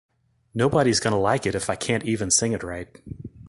[0.55, 2.87] Nobody's gonna like it if I can't even sing it right.